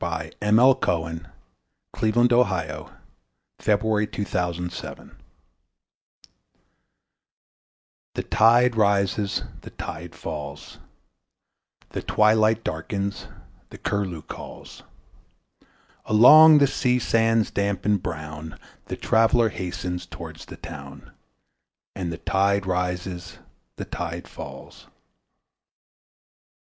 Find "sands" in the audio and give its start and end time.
16.97-17.51